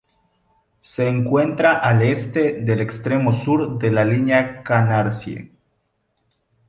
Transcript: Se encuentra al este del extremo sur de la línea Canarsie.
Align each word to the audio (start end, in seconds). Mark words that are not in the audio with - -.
Se 0.79 1.07
encuentra 1.07 1.73
al 1.77 2.01
este 2.01 2.53
del 2.63 2.81
extremo 2.81 3.31
sur 3.31 3.77
de 3.77 3.91
la 3.91 4.03
línea 4.03 4.63
Canarsie. 4.63 5.51